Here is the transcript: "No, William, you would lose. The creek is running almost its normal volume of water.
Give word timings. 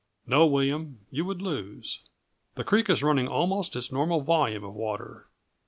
"No, 0.25 0.47
William, 0.47 1.01
you 1.11 1.25
would 1.25 1.43
lose. 1.43 1.99
The 2.55 2.63
creek 2.63 2.89
is 2.89 3.03
running 3.03 3.27
almost 3.27 3.75
its 3.75 3.91
normal 3.91 4.21
volume 4.21 4.63
of 4.63 4.73
water. 4.73 5.27